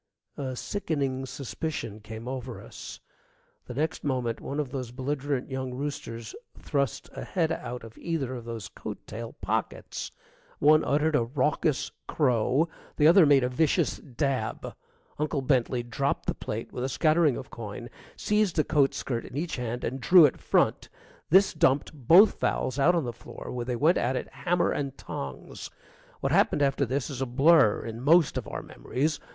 A 0.35 0.55
sickening 0.55 1.27
suspicion 1.27 1.99
came 1.99 2.27
over 2.27 2.59
us. 2.59 3.01
The 3.67 3.75
next 3.75 4.03
moment 4.03 4.41
one 4.41 4.59
of 4.59 4.71
those 4.71 4.89
belligerent 4.89 5.51
young 5.51 5.75
roosters 5.75 6.33
thrust 6.57 7.07
a 7.13 7.23
head 7.23 7.51
out 7.51 7.83
of 7.83 7.99
either 7.99 8.33
of 8.33 8.45
those 8.45 8.67
coat 8.67 9.05
tail 9.05 9.33
pockets. 9.41 10.09
One 10.57 10.83
uttered 10.83 11.15
a 11.15 11.21
raucous 11.23 11.91
crow, 12.07 12.67
the 12.97 13.05
other 13.05 13.27
made 13.27 13.43
a 13.43 13.47
vicious 13.49 13.97
dab. 13.97 14.73
Uncle 15.19 15.43
Bentley 15.43 15.83
dropped 15.83 16.25
the 16.25 16.33
plate 16.33 16.71
with 16.71 16.83
a 16.83 16.89
scattering 16.89 17.37
of 17.37 17.51
coin, 17.51 17.87
seized 18.17 18.57
a 18.57 18.63
coat 18.63 18.95
skirt 18.95 19.23
in 19.23 19.37
each 19.37 19.57
hand, 19.57 19.83
and 19.83 20.01
drew 20.01 20.25
it 20.25 20.39
front. 20.41 20.89
This 21.29 21.53
dumped 21.53 21.93
both 21.93 22.39
fowls 22.39 22.79
out 22.79 22.95
on 22.95 23.03
the 23.03 23.13
floor, 23.13 23.51
where 23.51 23.65
they 23.65 23.75
went 23.75 23.99
at 23.99 24.15
it 24.15 24.29
hammer 24.33 24.71
and 24.71 24.97
tongs. 24.97 25.69
What 26.21 26.31
happened 26.31 26.63
after 26.63 26.87
this 26.87 27.11
is 27.11 27.21
a 27.21 27.27
blur 27.27 27.85
in 27.85 28.01
most 28.01 28.35
of 28.35 28.47
our 28.47 28.63
memories. 28.63 29.19